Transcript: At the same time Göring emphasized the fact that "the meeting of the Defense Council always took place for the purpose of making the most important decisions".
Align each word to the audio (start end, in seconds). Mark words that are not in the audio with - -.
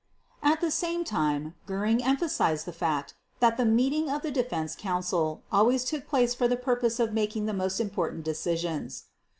At 0.41 0.61
the 0.61 0.71
same 0.71 1.03
time 1.03 1.53
Göring 1.67 2.03
emphasized 2.03 2.65
the 2.65 2.73
fact 2.73 3.13
that 3.39 3.57
"the 3.57 3.67
meeting 3.67 4.09
of 4.09 4.23
the 4.23 4.31
Defense 4.31 4.75
Council 4.75 5.43
always 5.51 5.85
took 5.85 6.07
place 6.07 6.33
for 6.33 6.47
the 6.47 6.57
purpose 6.57 6.99
of 6.99 7.13
making 7.13 7.45
the 7.45 7.53
most 7.53 7.79
important 7.79 8.23
decisions". 8.23 9.03